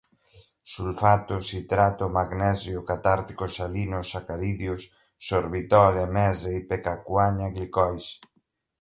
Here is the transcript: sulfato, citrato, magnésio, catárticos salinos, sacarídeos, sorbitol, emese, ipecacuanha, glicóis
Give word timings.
sulfato, 0.73 1.35
citrato, 1.49 2.03
magnésio, 2.17 2.77
catárticos 2.89 3.53
salinos, 3.57 4.07
sacarídeos, 4.13 4.81
sorbitol, 5.27 5.93
emese, 6.07 6.49
ipecacuanha, 6.61 7.47
glicóis 7.55 8.05